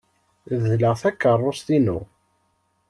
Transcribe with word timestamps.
Dleɣ 0.63 0.93
takeṛṛust-inu. 1.01 1.99